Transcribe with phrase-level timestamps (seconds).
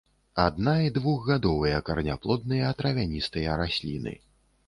[0.43, 4.15] Адна- і двухгадовыя караняплодныя травяністыя расліны.